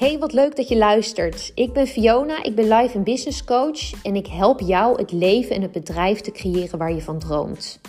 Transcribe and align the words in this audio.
Hey, 0.00 0.18
wat 0.18 0.32
leuk 0.32 0.56
dat 0.56 0.68
je 0.68 0.76
luistert. 0.76 1.52
Ik 1.54 1.72
ben 1.72 1.86
Fiona, 1.86 2.42
ik 2.42 2.54
ben 2.54 2.68
life 2.68 2.96
en 2.96 3.04
business 3.04 3.44
coach 3.44 4.02
en 4.02 4.16
ik 4.16 4.26
help 4.26 4.60
jou 4.60 4.98
het 4.98 5.12
leven 5.12 5.56
en 5.56 5.62
het 5.62 5.72
bedrijf 5.72 6.20
te 6.20 6.30
creëren 6.30 6.78
waar 6.78 6.92
je 6.92 7.02
van 7.02 7.18
droomt. 7.18 7.80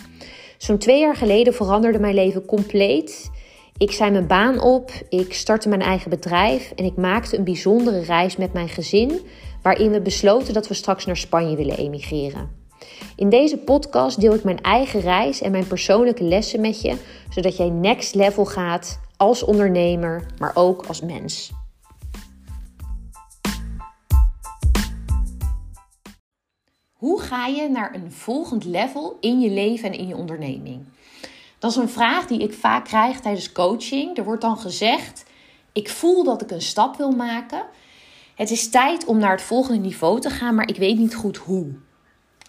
Zo'n 0.58 0.78
twee 0.78 1.00
jaar 1.00 1.16
geleden 1.16 1.54
veranderde 1.54 1.98
mijn 1.98 2.14
leven 2.14 2.44
compleet. 2.44 3.30
Ik 3.76 3.92
zei 3.92 4.10
mijn 4.10 4.26
baan 4.26 4.60
op, 4.60 4.90
ik 5.08 5.32
startte 5.34 5.68
mijn 5.68 5.80
eigen 5.80 6.10
bedrijf 6.10 6.72
en 6.76 6.84
ik 6.84 6.96
maakte 6.96 7.36
een 7.36 7.44
bijzondere 7.44 8.00
reis 8.00 8.36
met 8.36 8.52
mijn 8.52 8.68
gezin, 8.68 9.20
waarin 9.62 9.90
we 9.90 10.00
besloten 10.00 10.54
dat 10.54 10.68
we 10.68 10.74
straks 10.74 11.06
naar 11.06 11.16
Spanje 11.16 11.56
willen 11.56 11.76
emigreren. 11.76 12.50
In 13.16 13.28
deze 13.28 13.58
podcast 13.58 14.20
deel 14.20 14.34
ik 14.34 14.44
mijn 14.44 14.60
eigen 14.60 15.00
reis 15.00 15.40
en 15.40 15.50
mijn 15.50 15.66
persoonlijke 15.66 16.24
lessen 16.24 16.60
met 16.60 16.80
je, 16.80 16.96
zodat 17.30 17.56
jij 17.56 17.68
next 17.68 18.14
level 18.14 18.44
gaat 18.44 19.00
als 19.16 19.42
ondernemer, 19.42 20.26
maar 20.38 20.52
ook 20.54 20.84
als 20.86 21.00
mens. 21.00 21.52
Hoe 27.02 27.20
ga 27.20 27.46
je 27.46 27.68
naar 27.68 27.94
een 27.94 28.12
volgend 28.12 28.64
level 28.64 29.16
in 29.20 29.40
je 29.40 29.50
leven 29.50 29.92
en 29.92 29.98
in 29.98 30.06
je 30.06 30.16
onderneming? 30.16 30.84
Dat 31.58 31.70
is 31.70 31.76
een 31.76 31.88
vraag 31.88 32.26
die 32.26 32.40
ik 32.40 32.52
vaak 32.54 32.84
krijg 32.84 33.20
tijdens 33.20 33.52
coaching. 33.52 34.16
Er 34.16 34.24
wordt 34.24 34.40
dan 34.40 34.58
gezegd: 34.58 35.24
Ik 35.72 35.88
voel 35.88 36.24
dat 36.24 36.42
ik 36.42 36.50
een 36.50 36.62
stap 36.62 36.96
wil 36.96 37.10
maken. 37.10 37.64
Het 38.34 38.50
is 38.50 38.70
tijd 38.70 39.04
om 39.04 39.18
naar 39.18 39.30
het 39.30 39.42
volgende 39.42 39.80
niveau 39.80 40.20
te 40.20 40.30
gaan, 40.30 40.54
maar 40.54 40.68
ik 40.68 40.76
weet 40.76 40.98
niet 40.98 41.14
goed 41.14 41.36
hoe. 41.36 41.66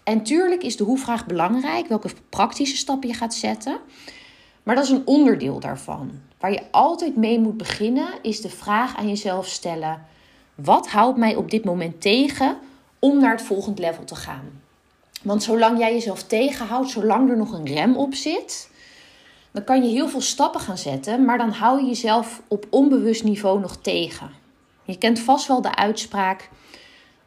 En 0.04 0.24
tuurlijk 0.24 0.64
is 0.64 0.78
de 0.78 0.84
hoe-vraag 0.84 1.26
belangrijk, 1.26 1.88
welke 1.88 2.10
praktische 2.30 2.78
stappen 2.78 3.10
je 3.10 3.16
gaat 3.16 3.34
zetten. 3.34 3.78
Maar 4.64 4.76
dat 4.76 4.84
is 4.84 4.90
een 4.90 5.08
onderdeel 5.08 5.60
daarvan. 5.60 6.12
Waar 6.40 6.52
je 6.52 6.72
altijd 6.72 7.16
mee 7.16 7.40
moet 7.40 7.58
beginnen, 7.58 8.08
is 8.22 8.42
de 8.42 8.50
vraag 8.50 8.98
aan 8.98 9.08
jezelf 9.08 9.48
stellen: 9.48 10.06
wat 10.56 10.90
houdt 10.90 11.18
mij 11.18 11.36
op 11.36 11.52
dit 11.52 11.64
moment 11.64 12.02
tegen 12.02 12.58
om 13.04 13.20
naar 13.20 13.32
het 13.32 13.42
volgende 13.42 13.82
level 13.82 14.04
te 14.04 14.16
gaan. 14.16 14.62
Want 15.22 15.44
zolang 15.44 15.80
jij 15.80 15.94
jezelf 15.94 16.24
tegenhoudt, 16.24 16.90
zolang 16.90 17.30
er 17.30 17.38
nog 17.38 17.52
een 17.52 17.66
rem 17.66 17.98
op 17.98 18.14
zit, 18.14 18.70
dan 19.52 19.64
kan 19.64 19.84
je 19.84 19.90
heel 19.90 20.10
veel 20.10 20.22
stappen 20.22 20.62
gaan 20.62 20.78
zetten, 20.78 21.26
maar 21.26 21.38
dan 21.38 21.52
hou 21.52 21.80
je 21.80 21.88
jezelf 21.88 22.42
op 22.48 22.66
onbewust 22.70 23.24
niveau 23.24 23.60
nog 23.60 23.76
tegen. 23.76 24.30
Je 24.84 24.98
kent 24.98 25.20
vast 25.20 25.48
wel 25.48 25.62
de 25.62 25.76
uitspraak: 25.76 26.50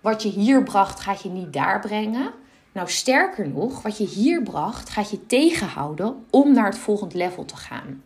wat 0.01 0.23
je 0.23 0.29
hier 0.29 0.63
bracht, 0.63 1.01
gaat 1.01 1.23
je 1.23 1.29
niet 1.29 1.53
daar 1.53 1.81
brengen. 1.81 2.31
Nou, 2.73 2.91
sterker 2.91 3.49
nog, 3.49 3.83
wat 3.83 3.99
je 3.99 4.07
hier 4.07 4.43
bracht, 4.43 4.89
gaat 4.89 5.11
je 5.11 5.27
tegenhouden 5.27 6.25
om 6.31 6.53
naar 6.53 6.69
het 6.69 6.79
volgende 6.79 7.17
level 7.17 7.45
te 7.45 7.57
gaan. 7.57 8.03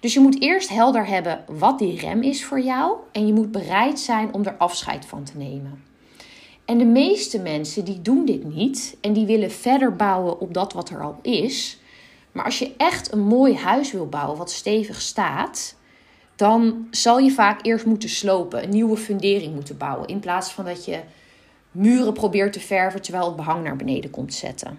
Dus 0.00 0.14
je 0.14 0.20
moet 0.20 0.40
eerst 0.40 0.68
helder 0.68 1.06
hebben 1.06 1.44
wat 1.48 1.78
die 1.78 2.00
rem 2.00 2.22
is 2.22 2.44
voor 2.44 2.60
jou 2.60 2.96
en 3.12 3.26
je 3.26 3.32
moet 3.32 3.52
bereid 3.52 4.00
zijn 4.00 4.32
om 4.32 4.44
er 4.44 4.56
afscheid 4.56 5.06
van 5.06 5.24
te 5.24 5.36
nemen. 5.36 5.87
En 6.68 6.78
de 6.78 6.84
meeste 6.84 7.38
mensen 7.38 7.84
die 7.84 8.02
doen 8.02 8.24
dit 8.24 8.44
niet 8.44 8.96
en 9.00 9.12
die 9.12 9.26
willen 9.26 9.50
verder 9.50 9.96
bouwen 9.96 10.40
op 10.40 10.54
dat 10.54 10.72
wat 10.72 10.90
er 10.90 11.02
al 11.02 11.18
is. 11.22 11.78
Maar 12.32 12.44
als 12.44 12.58
je 12.58 12.74
echt 12.76 13.12
een 13.12 13.20
mooi 13.20 13.54
huis 13.54 13.92
wil 13.92 14.08
bouwen 14.08 14.38
wat 14.38 14.50
stevig 14.50 15.00
staat, 15.00 15.76
dan 16.36 16.86
zal 16.90 17.18
je 17.18 17.30
vaak 17.30 17.66
eerst 17.66 17.86
moeten 17.86 18.08
slopen, 18.08 18.62
een 18.62 18.70
nieuwe 18.70 18.96
fundering 18.96 19.54
moeten 19.54 19.76
bouwen. 19.76 20.08
In 20.08 20.20
plaats 20.20 20.50
van 20.50 20.64
dat 20.64 20.84
je 20.84 21.00
muren 21.70 22.12
probeert 22.12 22.52
te 22.52 22.60
verven 22.60 23.02
terwijl 23.02 23.26
het 23.26 23.36
behang 23.36 23.64
naar 23.64 23.76
beneden 23.76 24.10
komt 24.10 24.34
zetten. 24.34 24.78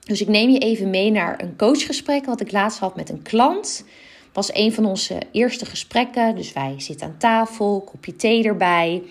Dus 0.00 0.20
ik 0.20 0.28
neem 0.28 0.50
je 0.50 0.58
even 0.58 0.90
mee 0.90 1.10
naar 1.10 1.42
een 1.42 1.56
coachgesprek 1.56 2.24
wat 2.24 2.40
ik 2.40 2.52
laatst 2.52 2.78
had 2.78 2.96
met 2.96 3.08
een 3.08 3.22
klant. 3.22 3.84
Was 4.32 4.54
een 4.54 4.72
van 4.72 4.84
onze 4.84 5.18
eerste 5.32 5.66
gesprekken. 5.66 6.34
Dus 6.36 6.52
wij 6.52 6.74
zitten 6.76 7.06
aan 7.06 7.18
tafel, 7.18 7.80
kopje 7.80 8.16
thee 8.16 8.44
erbij. 8.44 9.02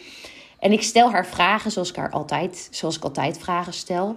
En 0.66 0.72
ik 0.72 0.84
stel 0.84 1.12
haar 1.12 1.26
vragen 1.26 1.72
zoals 1.72 1.90
ik, 1.90 1.96
haar 1.96 2.10
altijd, 2.10 2.68
zoals 2.72 2.98
ik 2.98 3.04
altijd 3.04 3.38
vragen 3.38 3.74
stel. 3.74 4.16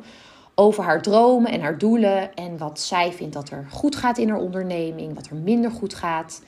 Over 0.55 0.85
haar 0.85 1.03
dromen 1.03 1.51
en 1.51 1.61
haar 1.61 1.79
doelen. 1.79 2.35
En 2.35 2.59
wat 2.59 2.81
zij 2.81 3.13
vindt 3.13 3.35
dat 3.35 3.51
er 3.51 3.67
goed 3.71 3.97
gaat 3.97 4.19
in 4.19 4.29
haar 4.29 4.39
onderneming. 4.39 5.15
Wat 5.15 5.27
er 5.27 5.37
minder 5.37 5.71
goed 5.71 5.95
gaat. 5.95 6.43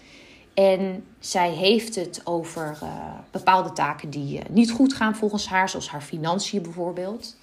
En 0.55 1.05
zij 1.19 1.51
heeft 1.51 1.95
het 1.95 2.21
over 2.25 2.79
uh, 2.83 2.89
bepaalde 3.31 3.73
taken 3.73 4.11
die 4.11 4.39
uh, 4.39 4.45
niet 4.51 4.71
goed 4.71 4.95
gaan 4.95 5.17
volgens 5.17 5.49
haar. 5.49 5.69
Zoals 5.69 5.89
haar 5.89 6.03
financiën 6.03 6.63
bijvoorbeeld. 6.63 7.37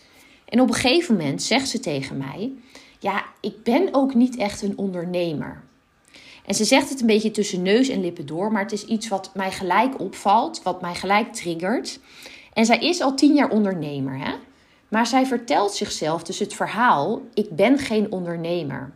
En 0.45 0.62
op 0.62 0.68
een 0.68 0.74
gegeven 0.74 1.16
moment 1.16 1.44
zegt 1.44 1.69
ze 1.69 1.79
tegen 1.79 2.18
mij: 2.18 2.51
Ja, 3.00 3.25
ik 3.41 3.63
ben 3.63 3.89
ook 3.91 4.13
niet 4.13 4.38
echt 4.38 4.62
een 4.62 4.78
ondernemer. 4.78 5.63
En 6.45 6.56
ze 6.56 6.63
zegt 6.63 6.89
het 6.89 7.01
een 7.01 7.07
beetje 7.07 7.31
tussen 7.31 7.62
neus 7.62 7.89
en 7.89 8.01
lippen 8.01 8.25
door, 8.25 8.51
maar 8.51 8.62
het 8.62 8.72
is 8.72 8.85
iets 8.85 9.07
wat 9.07 9.31
mij 9.34 9.51
gelijk 9.51 10.00
opvalt, 10.00 10.63
wat 10.63 10.81
mij 10.81 10.95
gelijk 10.95 11.34
triggert. 11.34 12.00
En 12.57 12.66
zij 12.66 12.78
is 12.78 13.01
al 13.01 13.16
tien 13.16 13.34
jaar 13.34 13.50
ondernemer, 13.50 14.18
hè? 14.19 14.34
Maar 14.88 15.07
zij 15.07 15.25
vertelt 15.25 15.73
zichzelf 15.73 16.23
dus 16.23 16.40
het 16.40 16.53
verhaal: 16.53 17.22
ik 17.34 17.50
ben 17.56 17.78
geen 17.78 18.12
ondernemer. 18.12 18.91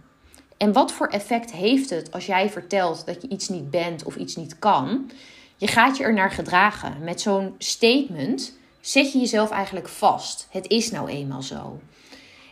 En 0.58 0.74
wat 0.74 0.92
voor 0.92 1.08
effect 1.08 1.52
heeft 1.52 1.90
het 1.90 2.12
als 2.12 2.26
jij 2.26 2.50
vertelt 2.50 3.06
dat 3.06 3.22
je 3.22 3.28
iets 3.28 3.50
niet 3.50 3.72
bent 3.72 4.04
of 4.04 4.16
iets 4.16 4.36
niet 4.36 4.60
kan? 4.60 5.12
Je 5.58 5.68
gaat 5.68 5.98
je 5.98 6.04
er 6.04 6.14
naar 6.14 6.32
gedragen. 6.32 7.04
Met 7.04 7.22
zo'n 7.22 7.56
statement 7.58 8.58
zet 8.80 9.12
je 9.12 9.20
jezelf 9.20 9.50
eigenlijk 9.50 9.88
vast. 9.88 10.48
Het 10.52 10.70
is 10.70 10.92
nou 10.92 11.10
eenmaal 11.10 11.42
zo. 11.42 11.80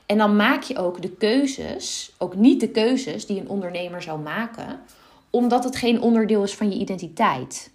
En 0.06 0.18
dan 0.18 0.36
maak 0.36 0.64
je 0.64 0.78
ook 0.78 1.02
de 1.02 1.12
keuzes, 1.12 2.12
ook 2.18 2.36
niet 2.36 2.60
de 2.60 2.70
keuzes 2.70 3.26
die 3.26 3.40
een 3.40 3.50
ondernemer 3.50 4.02
zou 4.02 4.20
maken, 4.20 4.80
omdat 5.30 5.64
het 5.64 5.76
geen 5.76 6.02
onderdeel 6.02 6.44
is 6.44 6.56
van 6.56 6.72
je 6.72 6.80
identiteit. 6.80 7.72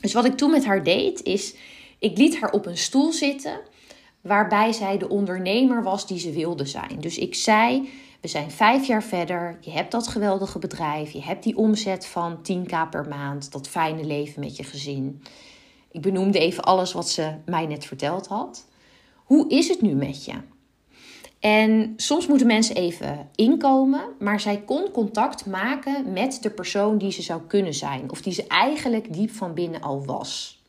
Dus 0.00 0.12
wat 0.12 0.24
ik 0.24 0.36
toen 0.36 0.50
met 0.50 0.64
haar 0.64 0.84
deed, 0.84 1.22
is 1.22 1.54
ik 2.00 2.18
liet 2.18 2.40
haar 2.40 2.50
op 2.50 2.66
een 2.66 2.78
stoel 2.78 3.12
zitten 3.12 3.60
waarbij 4.20 4.72
zij 4.72 4.98
de 4.98 5.08
ondernemer 5.08 5.82
was 5.82 6.06
die 6.06 6.18
ze 6.18 6.32
wilde 6.32 6.66
zijn. 6.66 7.00
Dus 7.00 7.18
ik 7.18 7.34
zei: 7.34 7.90
We 8.20 8.28
zijn 8.28 8.50
vijf 8.50 8.86
jaar 8.86 9.02
verder. 9.02 9.58
Je 9.60 9.70
hebt 9.70 9.90
dat 9.90 10.08
geweldige 10.08 10.58
bedrijf. 10.58 11.10
Je 11.10 11.22
hebt 11.22 11.42
die 11.42 11.56
omzet 11.56 12.06
van 12.06 12.38
10k 12.52 12.90
per 12.90 13.08
maand. 13.08 13.52
Dat 13.52 13.68
fijne 13.68 14.04
leven 14.04 14.40
met 14.40 14.56
je 14.56 14.64
gezin. 14.64 15.22
Ik 15.90 16.02
benoemde 16.02 16.38
even 16.38 16.64
alles 16.64 16.92
wat 16.92 17.08
ze 17.08 17.34
mij 17.46 17.66
net 17.66 17.84
verteld 17.84 18.26
had. 18.26 18.66
Hoe 19.14 19.48
is 19.48 19.68
het 19.68 19.82
nu 19.82 19.94
met 19.94 20.24
je? 20.24 20.34
En 21.40 21.92
soms 21.96 22.26
moeten 22.26 22.46
mensen 22.46 22.76
even 22.76 23.28
inkomen, 23.34 24.04
maar 24.18 24.40
zij 24.40 24.60
kon 24.60 24.90
contact 24.90 25.46
maken 25.46 26.12
met 26.12 26.38
de 26.42 26.50
persoon 26.50 26.98
die 26.98 27.12
ze 27.12 27.22
zou 27.22 27.40
kunnen 27.46 27.74
zijn, 27.74 28.10
of 28.10 28.22
die 28.22 28.32
ze 28.32 28.46
eigenlijk 28.46 29.14
diep 29.14 29.30
van 29.30 29.54
binnen 29.54 29.80
al 29.80 30.04
was. 30.04 30.59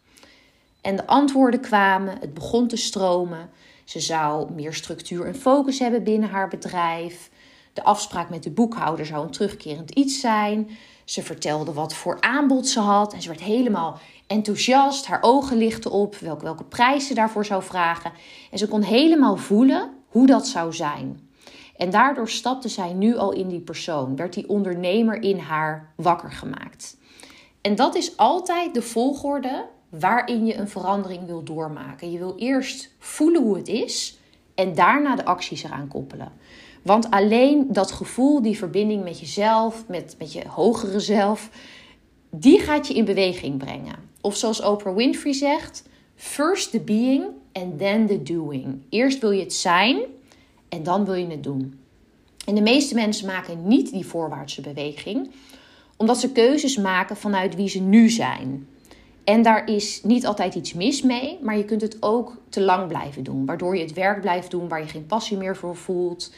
En 0.82 0.96
de 0.96 1.08
antwoorden 1.08 1.60
kwamen, 1.60 2.18
het 2.20 2.34
begon 2.34 2.68
te 2.68 2.76
stromen. 2.76 3.50
Ze 3.86 4.00
zou 4.00 4.52
meer 4.52 4.74
structuur 4.74 5.26
en 5.26 5.36
focus 5.36 5.80
hebben 5.80 6.04
binnen 6.04 6.30
haar 6.30 6.48
bedrijf. 6.48 7.30
De 7.74 7.84
afspraak 7.84 8.30
met 8.30 8.44
de 8.44 8.52
boekhouder 8.52 9.06
zou 9.06 9.24
een 9.24 9.32
terugkerend 9.32 9.92
iets 9.92 10.20
zijn. 10.20 10.70
Ze 11.06 11.24
vertelde 11.24 11.74
wat 11.74 11.94
voor 11.94 12.22
aanbod 12.22 12.68
ze 12.68 12.80
had 12.80 13.14
en 13.14 13.22
ze 13.22 13.28
werd 13.28 13.42
helemaal 13.42 14.00
enthousiast. 14.28 15.06
Haar 15.06 15.22
ogen 15.22 15.58
lichten 15.58 15.92
op 15.92 16.16
welke, 16.16 16.44
welke 16.44 16.64
prijs 16.64 17.08
ze 17.08 17.14
daarvoor 17.14 17.46
zou 17.46 17.64
vragen. 17.64 18.12
En 18.52 18.58
ze 18.58 18.68
kon 18.68 18.82
helemaal 18.82 19.38
voelen 19.38 19.90
hoe 20.08 20.28
dat 20.28 20.48
zou 20.48 20.74
zijn. 20.74 21.30
En 21.76 21.90
daardoor 21.90 22.30
stapte 22.30 22.70
zij 22.70 22.94
nu 22.94 23.18
al 23.18 23.32
in 23.32 23.48
die 23.48 23.60
persoon, 23.60 24.16
werd 24.16 24.34
die 24.34 24.50
ondernemer 24.50 25.22
in 25.22 25.38
haar 25.38 25.94
wakker 25.96 26.32
gemaakt. 26.32 26.98
En 27.62 27.76
dat 27.76 27.96
is 27.96 28.18
altijd 28.18 28.74
de 28.74 28.82
volgorde 28.82 29.66
waarin 29.92 30.46
je 30.46 30.56
een 30.56 30.70
verandering 30.70 31.26
wil 31.26 31.44
doormaken. 31.44 32.12
Je 32.12 32.18
wil 32.18 32.36
eerst 32.38 32.94
voelen 33.00 33.42
hoe 33.42 33.58
het 33.58 33.68
is 33.68 34.18
en 34.56 34.76
daarna 34.76 35.16
de 35.16 35.26
acties 35.26 35.64
eraan 35.64 35.88
koppelen. 35.88 36.32
Want 36.82 37.10
alleen 37.10 37.66
dat 37.70 37.92
gevoel, 37.92 38.42
die 38.42 38.58
verbinding 38.58 39.04
met 39.04 39.20
jezelf, 39.20 39.84
met, 39.88 40.16
met 40.20 40.34
je 40.34 40.48
hogere 40.48 41.00
zelf, 41.00 41.50
die 42.30 42.60
gaat 42.60 42.88
je 42.88 42.94
in 42.94 43.06
beweging 43.06 43.58
brengen. 43.58 43.96
Of 44.22 44.36
zoals 44.36 44.62
Oprah 44.62 44.96
Winfrey 44.96 45.34
zegt: 45.34 45.84
first 46.16 46.72
the 46.72 46.80
being 46.80 47.24
and 47.52 47.78
then 47.80 48.08
the 48.08 48.24
doing. 48.24 48.82
Eerst 48.90 49.20
wil 49.20 49.32
je 49.32 49.44
het 49.44 49.54
zijn 49.54 50.00
en 50.70 50.84
dan 50.84 51.06
wil 51.06 51.14
je 51.14 51.28
het 51.28 51.44
doen. 51.44 51.80
En 52.46 52.56
de 52.56 52.62
meeste 52.62 52.96
mensen 52.96 53.26
maken 53.26 53.68
niet 53.68 53.92
die 53.92 54.06
voorwaartse 54.06 54.62
beweging, 54.62 55.32
omdat 55.98 56.20
ze 56.20 56.32
keuzes 56.32 56.78
maken 56.78 57.18
vanuit 57.18 57.56
wie 57.56 57.68
ze 57.68 57.80
nu 57.80 58.10
zijn. 58.10 58.68
En 59.24 59.42
daar 59.42 59.70
is 59.70 60.04
niet 60.04 60.26
altijd 60.26 60.56
iets 60.56 60.74
mis 60.74 61.02
mee, 61.02 61.40
maar 61.42 61.58
je 61.58 61.66
kunt 61.66 61.82
het 61.82 61.98
ook 62.00 62.38
te 62.50 62.62
lang 62.62 62.88
blijven 62.88 63.24
doen. 63.24 63.46
Waardoor 63.46 63.76
je 63.76 63.84
het 63.84 63.94
werk 63.94 64.22
blijft 64.22 64.52
doen 64.52 64.68
waar 64.68 64.82
je 64.82 64.88
geen 64.88 65.06
passie 65.06 65.38
meer 65.38 65.56
voor 65.56 65.76
voelt. 65.76 66.34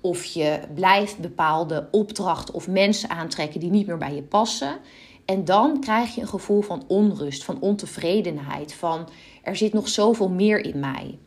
Of 0.00 0.24
je 0.24 0.60
blijft 0.74 1.18
bepaalde 1.18 1.88
opdrachten 1.90 2.54
of 2.54 2.68
mensen 2.68 3.08
aantrekken 3.08 3.60
die 3.60 3.70
niet 3.70 3.86
meer 3.86 3.98
bij 3.98 4.14
je 4.14 4.22
passen. 4.22 4.78
En 5.24 5.44
dan 5.44 5.80
krijg 5.80 6.14
je 6.14 6.20
een 6.20 6.28
gevoel 6.28 6.60
van 6.60 6.84
onrust, 6.86 7.44
van 7.44 7.60
ontevredenheid, 7.60 8.74
van 8.74 9.08
er 9.42 9.56
zit 9.56 9.72
nog 9.72 9.88
zoveel 9.88 10.28
meer 10.28 10.64
in 10.64 10.80
mij. 10.80 11.18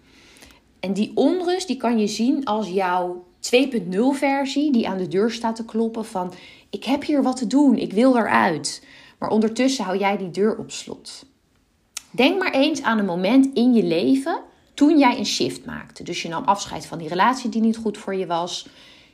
En 0.79 0.93
die 0.93 1.11
onrust 1.15 1.67
die 1.67 1.77
kan 1.77 1.99
je 1.99 2.07
zien 2.07 2.45
als 2.45 2.69
jouw 2.69 3.23
2.0 3.39 3.99
versie 4.11 4.71
die 4.71 4.87
aan 4.87 4.97
de 4.97 5.07
deur 5.07 5.31
staat 5.31 5.55
te 5.55 5.65
kloppen 5.65 6.05
van 6.05 6.33
ik 6.69 6.83
heb 6.83 7.03
hier 7.03 7.23
wat 7.23 7.37
te 7.37 7.47
doen, 7.47 7.77
ik 7.77 7.93
wil 7.93 8.17
eruit. 8.17 8.83
Maar 9.23 9.31
ondertussen 9.31 9.85
hou 9.85 9.97
jij 9.97 10.17
die 10.17 10.31
deur 10.31 10.57
op 10.57 10.71
slot. 10.71 11.25
Denk 12.11 12.39
maar 12.39 12.51
eens 12.51 12.81
aan 12.81 12.97
een 12.97 13.05
moment 13.05 13.53
in 13.53 13.73
je 13.73 13.83
leven 13.83 14.41
toen 14.73 14.97
jij 14.97 15.17
een 15.17 15.25
shift 15.25 15.65
maakte. 15.65 16.03
Dus 16.03 16.21
je 16.21 16.29
nam 16.29 16.43
afscheid 16.43 16.85
van 16.85 16.97
die 16.97 17.07
relatie 17.07 17.49
die 17.49 17.61
niet 17.61 17.77
goed 17.77 17.97
voor 17.97 18.15
je 18.15 18.25
was. 18.25 18.67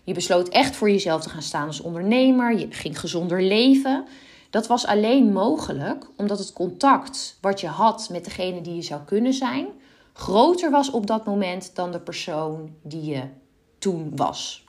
Je 0.04 0.14
besloot 0.14 0.50
echt 0.50 0.76
voor 0.76 0.90
jezelf 0.90 1.22
te 1.22 1.30
gaan 1.30 1.42
staan 1.42 1.68
als 1.68 1.82
ondernemer. 1.82 2.58
Je 2.58 2.68
ging 2.70 3.00
gezonder 3.00 3.44
leven. 3.44 4.06
Dat 4.50 4.68
was 4.68 4.86
alleen 4.86 5.34
mogelijk 5.34 6.06
omdat 6.18 6.40
het 6.40 6.54
contact 6.54 7.38
wat 7.42 7.62
je 7.62 7.68
had 7.68 8.10
met 8.12 8.24
degene 8.24 8.62
die 8.62 8.76
je 8.76 8.82
zou 8.82 9.02
kunnen 9.02 9.34
zijn, 9.34 9.68
groter 10.14 10.72
was 10.72 10.92
op 10.92 11.08
dat 11.08 11.26
moment 11.26 11.76
dan 11.76 11.92
de 11.92 12.00
persoon 12.00 12.76
die 12.84 13.04
je 13.04 13.24
toen 13.80 14.12
was. 14.16 14.66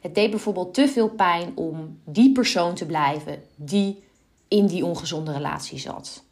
Het 0.00 0.14
deed 0.14 0.30
bijvoorbeeld 0.30 0.74
te 0.74 0.88
veel 0.88 1.08
pijn 1.08 1.52
om 1.54 2.00
die 2.04 2.32
persoon 2.32 2.74
te 2.74 2.86
blijven 2.86 3.42
die 3.54 4.04
in 4.48 4.66
die 4.66 4.84
ongezonde 4.84 5.32
relatie 5.32 5.78
zat. 5.78 6.24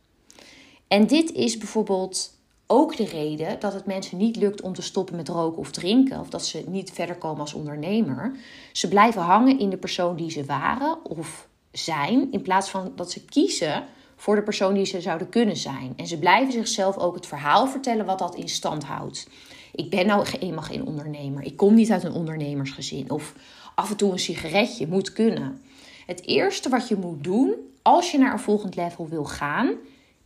En 0.89 1.07
dit 1.07 1.33
is 1.33 1.59
bijvoorbeeld 1.59 2.35
ook 2.67 2.97
de 2.97 3.05
reden 3.05 3.61
dat 3.61 3.73
het 3.73 3.87
mensen 3.87 4.19
niet 4.19 4.37
lukt 4.37 4.61
om 4.61 4.73
te 4.75 4.83
stoppen 4.83 5.17
met 5.17 5.29
roken 5.29 5.59
of 5.59 5.71
drinken, 5.71 6.21
of 6.21 6.29
dat 6.29 6.47
ze 6.47 6.65
niet 6.67 6.91
verder 6.91 7.17
komen 7.17 7.41
als 7.41 7.55
ondernemer. 7.55 8.37
Ze 8.73 8.89
blijven 8.89 9.23
hangen 9.23 9.59
in 9.59 9.71
de 9.71 9.77
persoon 9.77 10.17
die 10.17 10.31
ze 10.31 10.45
waren 10.45 11.05
of 11.05 11.49
zijn, 11.73 12.33
in 12.33 12.43
plaats 12.43 12.71
van 12.71 12.93
dat 12.97 13.11
ze 13.11 13.25
kiezen 13.25 13.85
voor 14.17 14.35
de 14.35 14.43
persoon 14.43 14.75
die 14.75 14.85
ze 14.85 15.01
zouden 15.01 15.29
kunnen 15.29 15.57
zijn. 15.57 15.93
En 15.97 16.07
ze 16.07 16.19
blijven 16.19 16.53
zichzelf 16.53 16.99
ook 16.99 17.15
het 17.15 17.27
verhaal 17.27 17.67
vertellen 17.67 18.07
wat 18.07 18.19
dat 18.19 18.35
in 18.35 18.49
stand 18.49 18.85
houdt. 18.85 19.29
Ik 19.75 19.91
ben 19.91 20.07
nou 20.07 20.27
eenmaal 20.41 20.63
geen 20.63 20.87
ondernemer. 20.87 21.43
Ik 21.43 21.57
kom 21.57 21.75
niet 21.75 21.91
uit 21.91 22.05
een 22.05 22.13
ondernemersgezin. 22.13 23.11
Of 23.11 23.35
af 23.75 23.91
en 23.91 23.97
toe 23.97 24.13
een 24.13 24.19
sigaretje 24.19 24.87
moet 24.87 25.13
kunnen. 25.13 25.63
Het 26.07 26.27
eerste 26.27 26.69
wat 26.69 26.89
je 26.89 26.97
moet 26.97 27.25
doen 27.25 27.55
als 27.83 28.11
je 28.11 28.19
naar 28.19 28.33
een 28.33 28.39
volgend 28.39 28.77
level 28.77 29.09
wil 29.09 29.25
gaan, 29.25 29.75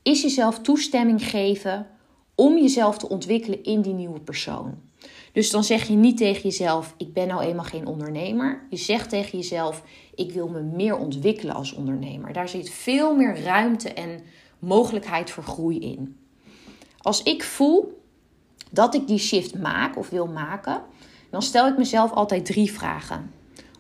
is 0.03 0.23
jezelf 0.23 0.59
toestemming 0.59 1.25
geven 1.25 1.87
om 2.35 2.59
jezelf 2.59 2.99
te 2.99 3.09
ontwikkelen 3.09 3.65
in 3.65 3.83
die 3.83 3.93
nieuwe 3.93 4.21
persoon. 4.21 4.75
Dus 5.33 5.51
dan 5.51 5.65
zeg 5.65 5.89
je 5.89 5.95
niet 5.95 6.17
tegen 6.17 6.43
jezelf: 6.43 6.95
Ik 6.97 7.13
ben 7.13 7.29
nou 7.29 7.43
eenmaal 7.43 7.65
geen 7.65 7.87
ondernemer. 7.87 8.67
Je 8.71 8.77
zegt 8.77 9.09
tegen 9.09 9.39
jezelf: 9.39 9.83
Ik 10.15 10.33
wil 10.33 10.49
me 10.49 10.63
meer 10.63 10.97
ontwikkelen 10.97 11.55
als 11.55 11.73
ondernemer. 11.73 12.33
Daar 12.33 12.49
zit 12.49 12.71
veel 12.71 13.17
meer 13.17 13.43
ruimte 13.43 13.93
en 13.93 14.21
mogelijkheid 14.59 15.31
voor 15.31 15.45
groei 15.45 15.79
in. 15.79 16.17
Als 16.99 17.23
ik 17.23 17.43
voel 17.43 18.03
dat 18.71 18.95
ik 18.95 19.07
die 19.07 19.19
shift 19.19 19.59
maak 19.59 19.97
of 19.97 20.09
wil 20.09 20.27
maken, 20.27 20.83
dan 21.31 21.43
stel 21.43 21.69
ik 21.69 21.77
mezelf 21.77 22.13
altijd 22.13 22.45
drie 22.45 22.73
vragen. 22.73 23.33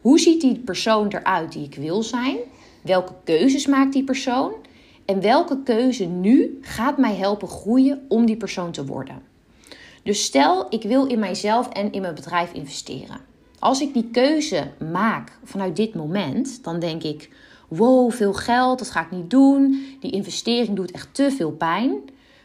Hoe 0.08 0.18
ziet 0.18 0.40
die 0.40 0.58
persoon 0.58 1.08
eruit 1.08 1.52
die 1.52 1.64
ik 1.64 1.74
wil 1.74 2.02
zijn? 2.02 2.36
Welke 2.82 3.12
keuzes 3.24 3.66
maakt 3.66 3.92
die 3.92 4.04
persoon? 4.04 4.52
En 5.04 5.20
welke 5.20 5.62
keuze 5.62 6.04
nu 6.04 6.58
gaat 6.60 6.98
mij 6.98 7.14
helpen 7.14 7.48
groeien 7.48 8.04
om 8.08 8.26
die 8.26 8.36
persoon 8.36 8.72
te 8.72 8.84
worden? 8.86 9.22
Dus 10.02 10.24
stel, 10.24 10.66
ik 10.70 10.82
wil 10.82 11.06
in 11.06 11.18
mijzelf 11.18 11.68
en 11.68 11.92
in 11.92 12.00
mijn 12.00 12.14
bedrijf 12.14 12.52
investeren. 12.52 13.20
Als 13.58 13.80
ik 13.80 13.92
die 13.92 14.10
keuze 14.12 14.70
maak 14.92 15.38
vanuit 15.44 15.76
dit 15.76 15.94
moment, 15.94 16.64
dan 16.64 16.80
denk 16.80 17.02
ik: 17.02 17.30
wow, 17.68 18.12
veel 18.12 18.34
geld, 18.34 18.78
dat 18.78 18.90
ga 18.90 19.00
ik 19.00 19.10
niet 19.10 19.30
doen. 19.30 19.84
Die 20.00 20.10
investering 20.10 20.76
doet 20.76 20.90
echt 20.90 21.14
te 21.14 21.30
veel 21.30 21.52
pijn. 21.52 21.92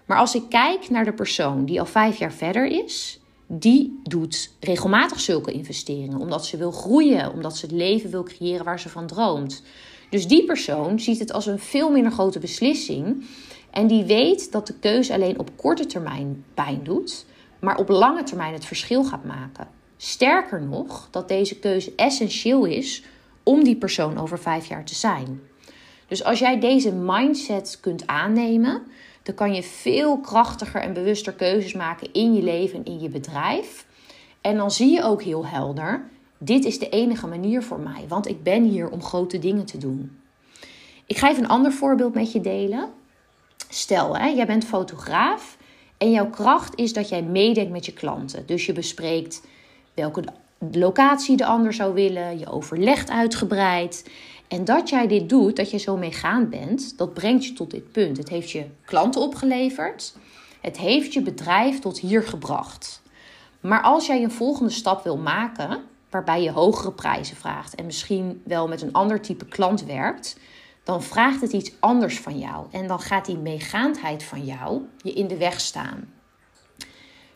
Maar 0.06 0.18
als 0.18 0.36
ik 0.36 0.44
kijk 0.50 0.90
naar 0.90 1.06
de 1.06 1.14
persoon 1.14 1.66
die 1.66 1.80
al 1.80 1.86
vijf 1.86 2.18
jaar 2.18 2.34
verder 2.34 2.66
is, 2.66 3.20
die 3.48 4.00
doet 4.04 4.52
regelmatig 4.60 5.20
zulke 5.20 5.52
investeringen. 5.52 6.20
Omdat 6.20 6.46
ze 6.46 6.58
wil 6.58 6.72
groeien, 6.72 7.34
omdat 7.34 7.58
ze 7.58 7.66
het 7.66 7.76
leven 7.76 8.10
wil 8.10 8.24
creëren 8.24 8.66
waar 8.66 8.80
ze 8.80 8.90
van 8.90 9.08
droomt. 9.08 9.64
Dus 10.10 10.28
die 10.28 10.46
persoon 10.46 11.00
ziet 11.00 11.20
het 11.20 11.32
als 11.32 11.46
een 11.46 11.60
veel 11.60 11.92
minder 11.92 12.12
grote 12.12 12.40
beslissing. 12.40 13.26
En 13.72 13.88
die 13.88 14.04
weet 14.04 14.52
dat 14.52 14.68
de 14.68 14.74
keuze 14.80 15.14
alleen 15.14 15.40
op 15.40 15.50
korte 15.56 15.86
termijn 15.86 16.44
pijn 16.54 16.80
doet, 16.84 17.26
maar 17.60 17.78
op 17.78 17.90
lange 17.90 18.24
termijn 18.24 18.54
het 18.54 18.66
verschil 18.66 19.04
gaat 19.04 19.24
maken. 19.24 19.68
Sterker 19.98 20.62
nog, 20.62 21.08
dat 21.12 21.28
deze 21.28 21.60
keuze 21.60 21.94
essentieel 21.96 22.66
is 22.66 23.04
om 23.44 23.64
die 23.64 23.76
persoon 23.76 24.18
over 24.18 24.40
vijf 24.40 24.68
jaar 24.68 24.86
te 24.86 24.96
zijn. 24.96 25.42
Dus 26.08 26.24
als 26.24 26.40
jij 26.40 26.60
deze 26.60 26.92
mindset 26.92 27.78
kunt 27.82 28.08
aannemen, 28.08 28.82
dan 29.24 29.36
kan 29.36 29.54
je 29.54 29.64
veel 29.64 30.20
krachtiger 30.20 30.82
en 30.82 30.94
bewuster 30.94 31.34
keuzes 31.34 31.74
maken 31.74 32.14
in 32.14 32.34
je 32.34 32.42
leven 32.42 32.78
en 32.78 32.86
in 32.86 33.00
je 33.00 33.10
bedrijf. 33.10 33.86
En 34.42 34.58
dan 34.58 34.72
zie 34.72 34.92
je 34.92 35.04
ook 35.04 35.22
heel 35.22 35.46
helder: 35.46 36.10
dit 36.38 36.66
is 36.66 36.80
de 36.80 36.90
enige 36.90 37.28
manier 37.28 37.64
voor 37.64 37.80
mij, 37.80 38.06
want 38.08 38.28
ik 38.28 38.44
ben 38.44 38.64
hier 38.64 38.90
om 38.90 39.04
grote 39.04 39.40
dingen 39.40 39.66
te 39.66 39.78
doen. 39.78 40.18
Ik 41.06 41.18
ga 41.18 41.30
even 41.30 41.44
een 41.44 41.50
ander 41.50 41.72
voorbeeld 41.72 42.14
met 42.14 42.32
je 42.32 42.42
delen. 42.42 42.90
Stel, 43.70 44.18
hè, 44.18 44.28
jij 44.28 44.46
bent 44.46 44.66
fotograaf 44.66 45.58
en 45.98 46.12
jouw 46.12 46.30
kracht 46.30 46.76
is 46.76 46.94
dat 46.94 47.10
jij 47.10 47.24
meedenkt 47.24 47.72
met 47.72 47.86
je 47.86 47.94
klanten. 47.94 48.46
Dus 48.46 48.66
je 48.66 48.74
bespreekt 48.74 49.44
welke 49.94 50.24
locatie 50.72 51.38
de 51.38 51.46
ander 51.46 51.74
zou 51.74 51.94
willen, 51.94 52.40
je 52.40 52.52
overlegt 52.52 53.10
uitgebreid. 53.10 54.10
En 54.54 54.66
dat 54.66 54.90
jij 54.90 55.08
dit 55.08 55.30
doet, 55.30 55.56
dat 55.56 55.72
je 55.72 55.78
zo 55.78 55.98
meegaand 55.98 56.50
bent, 56.50 56.98
dat 56.98 57.14
brengt 57.14 57.46
je 57.46 57.54
tot 57.54 57.72
dit 57.72 57.92
punt. 57.92 58.18
Het 58.18 58.30
heeft 58.30 58.52
je 58.52 58.66
klanten 58.86 59.22
opgeleverd. 59.22 60.16
Het 60.62 60.78
heeft 60.78 61.14
je 61.14 61.22
bedrijf 61.22 61.80
tot 61.80 62.00
hier 62.00 62.24
gebracht. 62.24 63.02
Maar 63.60 63.82
als 63.82 64.06
jij 64.06 64.24
een 64.24 64.32
volgende 64.32 64.72
stap 64.72 65.04
wil 65.04 65.18
maken, 65.18 65.82
waarbij 66.10 66.42
je 66.42 66.52
hogere 66.52 66.92
prijzen 66.92 67.36
vraagt 67.36 67.76
en 67.76 67.86
misschien 67.86 68.42
wel 68.46 68.68
met 68.68 68.82
een 68.82 68.92
ander 68.92 69.22
type 69.22 69.46
klant 69.46 69.86
werkt, 69.86 70.38
dan 70.84 71.04
vraagt 71.04 71.42
het 71.42 71.54
iets 71.54 71.72
anders 71.80 72.20
van 72.20 72.40
jou. 72.40 72.66
En 72.72 72.88
dan 72.88 73.00
gaat 73.00 73.26
die 73.26 73.38
meegaandheid 73.38 74.24
van 74.24 74.46
jou 74.46 74.82
je 75.02 75.14
in 75.14 75.28
de 75.28 75.38
weg 75.38 75.62
staan. 75.62 76.14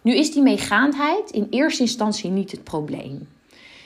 Nu 0.02 0.16
is 0.16 0.31
die 0.31 0.44
meegaandheid 0.44 1.31
in 1.31 1.48
eerste 1.50 1.81
instantie 1.81 2.30
niet 2.30 2.52
het 2.52 2.64
probleem. 2.64 3.28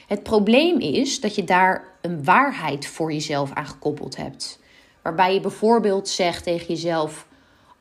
Het 0.07 0.23
probleem 0.23 0.79
is 0.79 1.19
dat 1.19 1.35
je 1.35 1.43
daar 1.43 1.90
een 2.01 2.23
waarheid 2.23 2.87
voor 2.87 3.13
jezelf 3.13 3.53
aan 3.53 3.65
gekoppeld 3.65 4.15
hebt. 4.15 4.59
Waarbij 5.01 5.33
je 5.33 5.39
bijvoorbeeld 5.39 6.09
zegt 6.09 6.43
tegen 6.43 6.67
jezelf: 6.67 7.27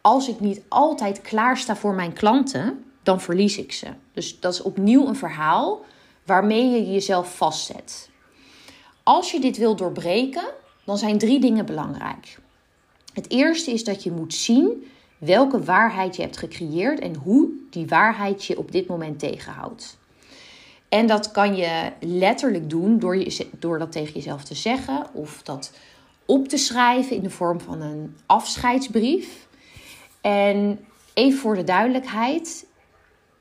Als 0.00 0.28
ik 0.28 0.40
niet 0.40 0.62
altijd 0.69 1.20
klaar 1.20 1.56
sta 1.56 1.76
voor 1.76 1.94
mijn 1.94 2.12
klanten, 2.12 2.84
dan 3.02 3.20
verlies 3.20 3.58
ik 3.58 3.72
ze. 3.72 3.87
Dus 4.12 4.40
dat 4.40 4.52
is 4.52 4.62
opnieuw 4.62 5.06
een 5.06 5.17
verhaal 5.17 5.84
waarmee 6.25 6.70
je 6.70 6.93
jezelf 6.93 7.37
vastzet. 7.37 8.11
Als 9.02 9.31
je 9.31 9.40
dit 9.40 9.56
wil 9.56 9.76
doorbreken, 9.76 10.45
dan 10.85 10.99
zijn 10.99 11.18
drie 11.18 11.40
dingen 11.40 11.66
belangrijk. 11.66 12.38
Het 13.12 13.30
eerste 13.30 13.73
is 13.73 13.85
dat 13.85 14.02
je 14.02 14.12
moet 14.12 14.35
zien 14.35 14.87
welke 15.18 15.64
waarheid 15.64 16.16
je 16.16 16.23
hebt 16.23 16.37
gecreëerd 16.37 17.00
en 17.00 17.14
hoe 17.14 17.49
die 17.71 17.87
waarheid 17.87 18.45
je 18.45 18.59
op 18.59 18.73
dit 18.73 18.87
moment 18.87 19.18
tegenhoudt. 19.18 19.99
En 20.90 21.06
dat 21.06 21.30
kan 21.30 21.56
je 21.56 21.92
letterlijk 22.00 22.70
doen 22.70 22.99
door, 22.99 23.16
je, 23.16 23.49
door 23.59 23.78
dat 23.78 23.92
tegen 23.92 24.14
jezelf 24.14 24.44
te 24.44 24.54
zeggen 24.54 25.06
of 25.12 25.42
dat 25.42 25.73
op 26.26 26.49
te 26.49 26.56
schrijven 26.56 27.16
in 27.16 27.23
de 27.23 27.30
vorm 27.30 27.61
van 27.61 27.80
een 27.80 28.16
afscheidsbrief. 28.26 29.49
En 30.20 30.80
even 31.14 31.38
voor 31.38 31.54
de 31.54 31.64
duidelijkheid: 31.64 32.66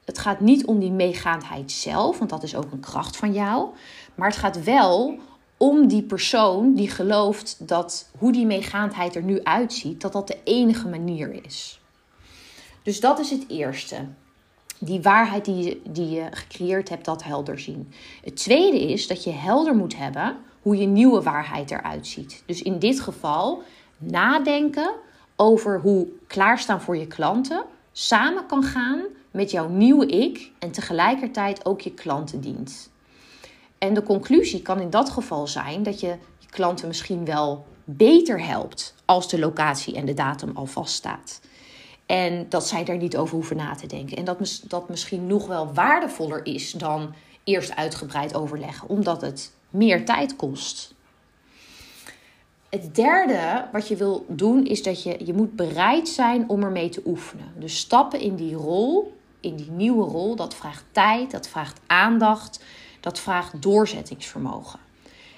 het 0.06 0.18
gaat 0.18 0.39
niet 0.39 0.65
om 0.65 0.79
die 0.79 0.91
meegaandheid 0.91 1.72
zelf, 1.72 2.18
want 2.18 2.29
dat 2.29 2.44
is 2.44 2.56
ook 2.56 2.72
een 2.72 2.79
kracht 2.79 3.18
van 3.18 3.34
jou. 3.34 3.70
Maar 4.15 4.27
het 4.27 4.38
gaat 4.38 4.63
wel 4.63 5.20
om 5.58 5.88
die 5.88 6.03
persoon 6.03 6.74
die 6.74 6.89
gelooft 6.89 7.68
dat 7.68 8.10
hoe 8.18 8.32
die 8.32 8.46
meegaandheid 8.46 9.15
er 9.15 9.24
nu 9.24 9.44
uitziet, 9.44 10.01
dat 10.01 10.13
dat 10.13 10.27
de 10.27 10.38
enige 10.44 10.88
manier 10.88 11.46
is. 11.46 11.82
Dus 12.84 13.00
dat 13.00 13.20
is 13.20 13.29
het 13.29 13.46
eerste. 13.48 14.08
Die 14.80 15.02
waarheid 15.02 15.46
die 15.46 15.64
je, 15.64 15.82
die 15.90 16.10
je 16.10 16.28
gecreëerd 16.32 16.90
hebt, 16.90 17.06
dat 17.06 17.24
helder 17.24 17.60
zien. 17.60 17.94
Het 18.24 18.36
tweede 18.36 18.92
is 18.92 19.08
dat 19.08 19.24
je 19.24 19.32
helder 19.32 19.76
moet 19.76 19.98
hebben 19.98 20.38
hoe 20.62 20.78
je 20.78 20.86
nieuwe 20.86 21.22
waarheid 21.22 21.72
eruit 21.72 22.08
ziet. 22.08 22.44
Dus 22.46 22.62
in 22.62 22.80
dit 22.80 23.00
geval 23.00 23.62
nadenken 23.98 24.92
over 25.36 25.80
hoe 25.80 26.08
klaarstaan 26.28 26.82
voor 26.82 26.98
je 26.98 27.08
klanten 27.08 27.64
samen 27.92 28.46
kan 28.46 28.64
gaan 28.64 29.02
met 29.32 29.52
jouw 29.52 29.70
nieuwe 29.70 30.06
ik 30.06 30.52
en 30.60 30.72
tegelijkertijd 30.72 31.66
ook 31.66 31.82
je 31.82 31.94
klanten 31.94 32.42
dient. 32.42 32.90
En 33.78 33.94
de 33.94 34.04
conclusie 34.04 34.62
kan 34.62 34.80
in 34.80 34.90
dat 34.90 35.10
geval 35.10 35.48
zijn 35.48 35.84
dat 35.84 36.00
je 36.00 36.08
je 36.38 36.50
klanten 36.50 36.88
misschien 36.88 37.26
wel 37.26 37.66
beter 37.84 38.46
helpt 38.46 38.96
als 39.06 39.30
de 39.30 39.40
locatie 39.40 39.96
en 39.96 40.06
de 40.06 40.14
datum 40.14 40.52
al 40.54 40.66
vaststaat. 40.66 41.42
En 42.10 42.46
dat 42.50 42.68
zij 42.68 42.84
daar 42.84 42.98
niet 42.98 43.18
over 43.18 43.36
hoeven 43.36 43.56
na 43.56 43.75
te 43.75 43.88
denken. 43.88 44.18
En 44.18 44.25
dat 44.25 44.62
dat 44.68 44.89
misschien 44.89 45.28
nog 45.28 45.48
wel 45.48 45.74
waardevoller 45.74 46.46
is 46.46 46.72
dan 46.72 47.13
eerst 47.44 47.75
uitgebreid 47.75 48.36
overleggen, 48.36 48.89
omdat 48.89 49.22
het 49.22 49.51
meer 49.70 50.06
tijd 50.06 50.36
kost. 50.36 50.94
Het 52.70 52.96
derde 52.96 53.68
wat 53.72 53.88
je 53.88 53.96
wil 53.96 54.25
doen 54.28 54.66
is 54.66 54.84
dat 54.84 55.04
je, 55.04 55.25
je 55.25 55.34
moet 55.34 55.56
bereid 55.56 56.08
zijn 56.08 56.50
om 56.50 56.63
ermee 56.63 56.89
te 56.89 57.01
oefenen. 57.06 57.54
Dus 57.56 57.78
stappen 57.78 58.20
in 58.20 58.36
die 58.36 58.56
rol, 58.56 59.18
in 59.39 59.56
die 59.56 59.72
nieuwe 59.72 60.06
rol, 60.06 60.36
dat 60.36 60.56
vraagt 60.56 60.84
tijd, 60.92 61.32
dat 61.32 61.48
vraagt 61.48 61.80
aandacht, 61.88 62.63
dat 63.00 63.20
vraagt 63.20 63.62
doorzettingsvermogen. 63.62 64.80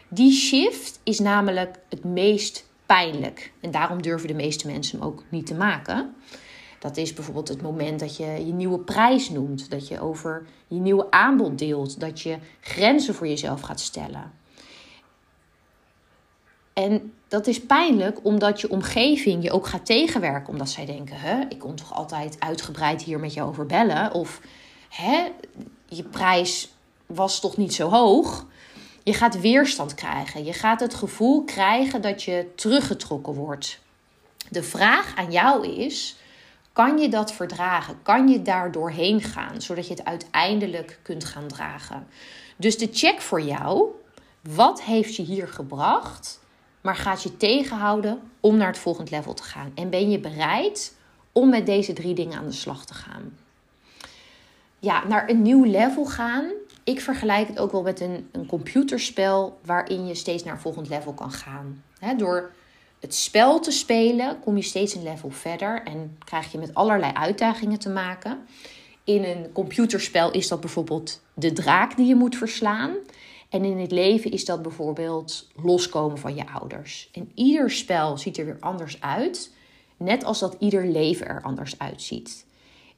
Die 0.07 0.33
shift 0.33 0.99
is 1.03 1.19
namelijk 1.19 1.79
het 1.89 2.03
meest 2.03 2.65
pijnlijk. 2.85 3.51
En 3.59 3.71
daarom 3.71 4.01
durven 4.01 4.27
de 4.27 4.33
meeste 4.33 4.67
mensen 4.67 4.99
hem 4.99 5.07
ook 5.07 5.23
niet 5.29 5.45
te 5.45 5.55
maken. 5.55 6.15
Dat 6.81 6.97
is 6.97 7.13
bijvoorbeeld 7.13 7.47
het 7.47 7.61
moment 7.61 7.99
dat 7.99 8.17
je 8.17 8.25
je 8.25 8.53
nieuwe 8.53 8.79
prijs 8.79 9.29
noemt, 9.29 9.69
dat 9.69 9.87
je 9.87 9.99
over 9.99 10.45
je 10.67 10.79
nieuwe 10.79 11.11
aanbod 11.11 11.57
deelt, 11.57 11.99
dat 11.99 12.21
je 12.21 12.37
grenzen 12.59 13.15
voor 13.15 13.27
jezelf 13.27 13.61
gaat 13.61 13.79
stellen. 13.79 14.31
En 16.73 17.13
dat 17.27 17.47
is 17.47 17.61
pijnlijk 17.61 18.19
omdat 18.25 18.61
je 18.61 18.69
omgeving 18.69 19.43
je 19.43 19.51
ook 19.51 19.67
gaat 19.67 19.85
tegenwerken. 19.85 20.49
Omdat 20.49 20.69
zij 20.69 20.85
denken, 20.85 21.15
hè, 21.19 21.41
ik 21.49 21.59
kom 21.59 21.75
toch 21.75 21.93
altijd 21.93 22.35
uitgebreid 22.39 23.01
hier 23.03 23.19
met 23.19 23.33
jou 23.33 23.49
over 23.49 23.65
bellen. 23.65 24.13
Of 24.13 24.41
hè, 24.89 25.27
je 25.87 26.03
prijs 26.03 26.73
was 27.05 27.39
toch 27.39 27.57
niet 27.57 27.73
zo 27.73 27.89
hoog. 27.89 28.45
Je 29.03 29.13
gaat 29.13 29.39
weerstand 29.39 29.93
krijgen. 29.93 30.43
Je 30.45 30.53
gaat 30.53 30.79
het 30.79 30.93
gevoel 30.93 31.43
krijgen 31.43 32.01
dat 32.01 32.23
je 32.23 32.51
teruggetrokken 32.55 33.33
wordt. 33.33 33.79
De 34.49 34.63
vraag 34.63 35.15
aan 35.15 35.31
jou 35.31 35.67
is: 35.67 36.15
kan 36.73 36.97
je 36.97 37.09
dat 37.09 37.33
verdragen? 37.33 38.01
Kan 38.01 38.27
je 38.27 38.41
daar 38.41 38.71
doorheen 38.71 39.21
gaan, 39.21 39.61
zodat 39.61 39.87
je 39.87 39.93
het 39.93 40.05
uiteindelijk 40.05 40.99
kunt 41.01 41.25
gaan 41.25 41.47
dragen? 41.47 42.07
Dus 42.57 42.77
de 42.77 42.89
check 42.91 43.21
voor 43.21 43.41
jou: 43.41 43.87
wat 44.41 44.81
heeft 44.81 45.15
je 45.15 45.23
hier 45.23 45.47
gebracht? 45.47 46.39
maar 46.81 46.95
gaat 46.95 47.23
je 47.23 47.37
tegenhouden 47.37 48.21
om 48.39 48.57
naar 48.57 48.67
het 48.67 48.77
volgende 48.77 49.11
level 49.11 49.33
te 49.33 49.43
gaan? 49.43 49.71
En 49.75 49.89
ben 49.89 50.09
je 50.09 50.19
bereid 50.19 50.95
om 51.31 51.49
met 51.49 51.65
deze 51.65 51.93
drie 51.93 52.13
dingen 52.13 52.37
aan 52.37 52.47
de 52.47 52.51
slag 52.51 52.85
te 52.85 52.93
gaan? 52.93 53.37
Ja, 54.79 55.07
naar 55.07 55.29
een 55.29 55.41
nieuw 55.41 55.63
level 55.63 56.05
gaan. 56.05 56.51
Ik 56.83 57.01
vergelijk 57.01 57.47
het 57.47 57.59
ook 57.59 57.71
wel 57.71 57.81
met 57.81 57.99
een, 57.99 58.29
een 58.31 58.45
computerspel 58.45 59.59
waarin 59.65 60.07
je 60.07 60.15
steeds 60.15 60.43
naar 60.43 60.53
een 60.53 60.59
volgend 60.59 60.89
level 60.89 61.13
kan 61.13 61.31
gaan. 61.31 61.83
door 62.17 62.51
het 63.01 63.15
spel 63.15 63.59
te 63.59 63.71
spelen 63.71 64.39
kom 64.39 64.55
je 64.55 64.61
steeds 64.61 64.95
een 64.95 65.03
level 65.03 65.29
verder 65.29 65.83
en 65.83 66.17
krijg 66.25 66.51
je 66.51 66.57
met 66.57 66.73
allerlei 66.73 67.13
uitdagingen 67.13 67.79
te 67.79 67.89
maken. 67.89 68.39
In 69.03 69.23
een 69.23 69.51
computerspel 69.51 70.31
is 70.31 70.47
dat 70.47 70.59
bijvoorbeeld 70.59 71.21
de 71.33 71.53
draak 71.53 71.95
die 71.95 72.05
je 72.05 72.15
moet 72.15 72.35
verslaan. 72.35 72.95
En 73.49 73.65
in 73.65 73.79
het 73.79 73.91
leven 73.91 74.31
is 74.31 74.45
dat 74.45 74.61
bijvoorbeeld 74.61 75.47
loskomen 75.63 76.17
van 76.17 76.35
je 76.35 76.47
ouders. 76.47 77.09
En 77.13 77.31
ieder 77.35 77.71
spel 77.71 78.17
ziet 78.17 78.37
er 78.37 78.45
weer 78.45 78.57
anders 78.59 79.01
uit, 79.01 79.53
net 79.97 80.23
als 80.23 80.39
dat 80.39 80.55
ieder 80.59 80.87
leven 80.87 81.27
er 81.27 81.41
anders 81.41 81.79
uitziet. 81.79 82.45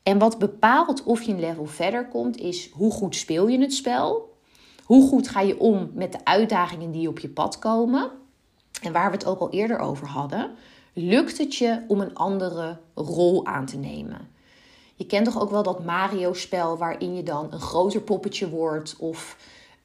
En 0.03 0.17
wat 0.17 0.39
bepaalt 0.39 1.03
of 1.03 1.21
je 1.21 1.31
een 1.31 1.39
level 1.39 1.65
verder 1.65 2.07
komt, 2.07 2.37
is 2.37 2.69
hoe 2.71 2.91
goed 2.91 3.15
speel 3.15 3.47
je 3.47 3.59
het 3.59 3.73
spel? 3.73 4.35
Hoe 4.83 5.07
goed 5.07 5.27
ga 5.27 5.41
je 5.41 5.59
om 5.59 5.91
met 5.93 6.11
de 6.11 6.25
uitdagingen 6.25 6.91
die 6.91 7.07
op 7.07 7.19
je 7.19 7.29
pad 7.29 7.59
komen? 7.59 8.11
En 8.81 8.91
waar 8.91 9.11
we 9.11 9.17
het 9.17 9.25
ook 9.25 9.39
al 9.39 9.51
eerder 9.51 9.79
over 9.79 10.07
hadden, 10.07 10.51
lukt 10.93 11.37
het 11.37 11.55
je 11.55 11.83
om 11.87 11.99
een 11.99 12.15
andere 12.15 12.77
rol 12.93 13.45
aan 13.45 13.65
te 13.65 13.77
nemen? 13.77 14.31
Je 14.95 15.05
kent 15.05 15.25
toch 15.25 15.41
ook 15.41 15.49
wel 15.49 15.63
dat 15.63 15.85
Mario-spel 15.85 16.77
waarin 16.77 17.15
je 17.15 17.23
dan 17.23 17.47
een 17.53 17.59
groter 17.59 18.01
poppetje 18.01 18.49
wordt 18.49 18.95
of 18.97 19.37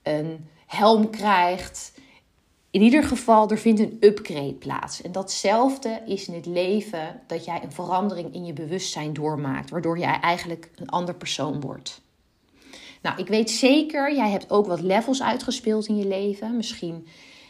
een 0.03 0.49
helm 0.67 1.11
krijgt. 1.11 1.93
In 2.71 2.81
ieder 2.81 3.05
geval, 3.05 3.51
er 3.51 3.59
vindt 3.59 3.81
een 3.81 3.97
upgrade 4.01 4.55
plaats. 4.55 5.03
En 5.03 5.13
datzelfde 5.13 6.03
is 6.07 6.29
in 6.29 6.35
het 6.35 6.47
leven 6.47 7.21
dat 7.27 7.45
jij 7.45 7.63
een 7.63 7.73
verandering 7.73 8.35
in 8.35 8.45
je 8.45 8.53
bewustzijn 8.53 9.13
doormaakt, 9.13 9.71
waardoor 9.71 9.99
jij 9.99 10.21
eigenlijk 10.21 10.71
een 10.77 10.89
ander 10.89 11.15
persoon 11.15 11.61
wordt. 11.61 12.01
Nou, 13.03 13.19
ik 13.19 13.29
weet 13.29 13.51
zeker, 13.51 14.15
jij 14.15 14.31
hebt 14.31 14.51
ook 14.51 14.67
wat 14.67 14.81
levels 14.81 15.23
uitgespeeld 15.23 15.87
in 15.87 15.97
je 15.97 16.07
leven. 16.07 16.57
Misschien 16.57 17.07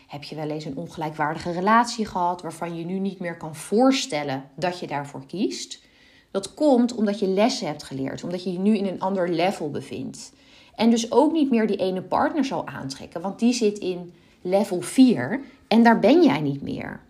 heb 0.09 0.23
je 0.23 0.35
wel 0.35 0.51
eens 0.51 0.65
een 0.65 0.77
ongelijkwaardige 0.77 1.51
relatie 1.51 2.07
gehad 2.07 2.43
waarvan 2.43 2.77
je 2.77 2.85
nu 2.85 2.99
niet 2.99 3.19
meer 3.19 3.37
kan 3.37 3.55
voorstellen 3.55 4.45
dat 4.57 4.79
je 4.81 4.87
daarvoor 4.87 5.27
kiest. 5.27 5.83
Dat 6.31 6.55
komt 6.55 6.95
omdat 6.95 7.19
je 7.19 7.27
lessen 7.27 7.67
hebt 7.67 7.83
geleerd, 7.83 8.25
omdat 8.25 8.45
je 8.45 8.53
je 8.53 8.59
nu 8.59 8.77
in 8.77 8.87
een 8.87 9.01
ander 9.01 9.31
level 9.31 9.71
bevindt. 9.71 10.33
En 10.75 10.91
dus 10.91 11.13
ook 11.13 11.33
niet 11.33 11.51
meer 11.51 11.67
die 11.67 11.77
ene 11.77 12.03
partner 12.03 12.45
zal 12.45 12.67
aantrekken, 12.67 13.21
want 13.21 13.39
die 13.39 13.53
zit 13.53 13.79
in 13.79 14.13
level 14.43 14.81
4 14.81 15.41
en 15.69 15.83
daar 15.83 15.99
ben 15.99 16.23
jij 16.23 16.41
niet 16.41 16.63
meer. 16.63 17.01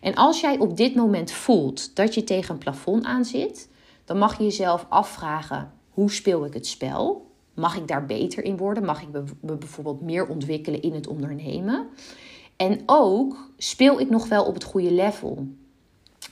En 0.00 0.14
als 0.14 0.40
jij 0.40 0.58
op 0.58 0.76
dit 0.76 0.94
moment 0.94 1.30
voelt 1.30 1.96
dat 1.96 2.14
je 2.14 2.24
tegen 2.24 2.54
een 2.54 2.60
plafond 2.60 3.04
aan 3.04 3.24
zit, 3.24 3.68
dan 4.04 4.18
mag 4.18 4.38
je 4.38 4.44
jezelf 4.44 4.86
afvragen: 4.88 5.72
hoe 5.90 6.10
speel 6.10 6.44
ik 6.44 6.54
het 6.54 6.66
spel? 6.66 7.29
Mag 7.60 7.76
ik 7.76 7.88
daar 7.88 8.06
beter 8.06 8.44
in 8.44 8.56
worden? 8.56 8.84
Mag 8.84 9.02
ik 9.02 9.08
me 9.40 9.56
bijvoorbeeld 9.56 10.00
meer 10.00 10.26
ontwikkelen 10.26 10.82
in 10.82 10.94
het 10.94 11.06
ondernemen? 11.06 11.88
En 12.56 12.82
ook 12.86 13.50
speel 13.56 14.00
ik 14.00 14.10
nog 14.10 14.28
wel 14.28 14.44
op 14.44 14.54
het 14.54 14.64
goede 14.64 14.92
level? 14.92 15.46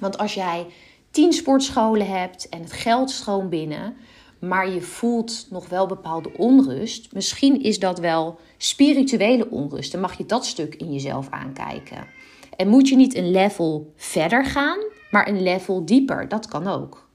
Want 0.00 0.18
als 0.18 0.34
jij 0.34 0.66
tien 1.10 1.32
sportscholen 1.32 2.06
hebt 2.06 2.48
en 2.48 2.60
het 2.60 2.72
geld 2.72 3.10
schoon 3.10 3.48
binnen, 3.48 3.96
maar 4.38 4.70
je 4.70 4.80
voelt 4.80 5.46
nog 5.50 5.68
wel 5.68 5.86
bepaalde 5.86 6.32
onrust. 6.36 7.12
Misschien 7.12 7.62
is 7.62 7.78
dat 7.78 7.98
wel 7.98 8.38
spirituele 8.56 9.50
onrust. 9.50 9.92
Dan 9.92 10.00
mag 10.00 10.18
je 10.18 10.26
dat 10.26 10.46
stuk 10.46 10.74
in 10.74 10.92
jezelf 10.92 11.28
aankijken. 11.30 12.06
En 12.56 12.68
moet 12.68 12.88
je 12.88 12.96
niet 12.96 13.14
een 13.14 13.30
level 13.30 13.92
verder 13.96 14.44
gaan, 14.44 14.78
maar 15.10 15.28
een 15.28 15.42
level 15.42 15.84
dieper. 15.84 16.28
Dat 16.28 16.48
kan 16.48 16.66
ook. 16.66 17.08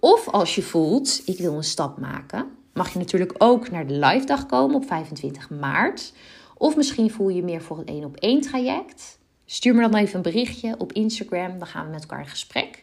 Of 0.00 0.28
als 0.28 0.54
je 0.54 0.62
voelt, 0.62 1.22
ik 1.24 1.38
wil 1.38 1.54
een 1.54 1.64
stap 1.64 1.98
maken, 1.98 2.46
mag 2.74 2.92
je 2.92 2.98
natuurlijk 2.98 3.34
ook 3.38 3.70
naar 3.70 3.86
de 3.86 3.98
live 3.98 4.26
dag 4.26 4.46
komen 4.46 4.76
op 4.76 4.86
25 4.86 5.50
maart. 5.50 6.12
Of 6.56 6.76
misschien 6.76 7.10
voel 7.10 7.28
je 7.28 7.42
meer 7.42 7.62
voor 7.62 7.78
een 7.78 7.86
één 7.86 8.04
op 8.04 8.16
één 8.16 8.40
traject. 8.40 9.18
Stuur 9.44 9.74
me 9.74 9.80
dan 9.80 9.94
even 9.94 10.16
een 10.16 10.22
berichtje 10.22 10.74
op 10.78 10.92
Instagram, 10.92 11.58
dan 11.58 11.66
gaan 11.66 11.84
we 11.84 11.90
met 11.90 12.00
elkaar 12.00 12.20
in 12.20 12.28
gesprek. 12.28 12.82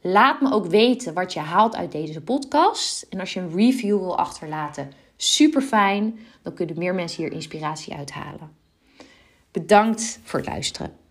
Laat 0.00 0.40
me 0.40 0.52
ook 0.52 0.66
weten 0.66 1.14
wat 1.14 1.32
je 1.32 1.40
haalt 1.40 1.76
uit 1.76 1.92
deze 1.92 2.20
podcast. 2.20 3.06
En 3.10 3.20
als 3.20 3.32
je 3.32 3.40
een 3.40 3.56
review 3.56 3.98
wil 3.98 4.18
achterlaten, 4.18 4.92
super 5.16 5.62
fijn. 5.62 6.18
Dan 6.42 6.54
kunnen 6.54 6.78
meer 6.78 6.94
mensen 6.94 7.22
hier 7.22 7.32
inspiratie 7.32 7.94
uithalen. 7.94 8.50
Bedankt 9.50 10.20
voor 10.22 10.38
het 10.38 10.48
luisteren. 10.48 11.05